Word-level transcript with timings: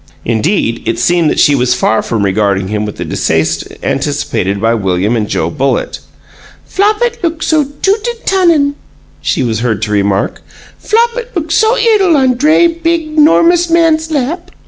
Indeed, 0.25 0.81
it 0.87 0.97
seemed 0.97 1.29
that 1.29 1.39
she 1.39 1.53
was 1.53 1.75
far 1.75 2.01
from 2.01 2.25
regarding 2.25 2.69
him 2.69 2.87
with 2.87 2.95
the 2.95 3.05
distaste 3.05 3.67
anticipated 3.83 4.59
by 4.59 4.73
William 4.73 5.15
and 5.15 5.27
Joe 5.29 5.51
Bullitt. 5.51 5.99
"Flopit 6.65 7.19
look 7.21 7.43
so 7.43 7.63
toot 7.83 8.07
an' 8.07 8.25
tunnin'," 8.25 8.75
she 9.21 9.43
was 9.43 9.59
heard 9.59 9.83
to 9.83 9.91
remark. 9.91 10.41
"Flopit 10.79 11.33
look 11.35 11.51
so 11.51 11.77
'ittle 11.79 12.17
on 12.17 12.33
dray, 12.33 12.65
big, 12.65 13.15
'normous 13.15 13.69
man's 13.69 14.09
lap." 14.09 14.49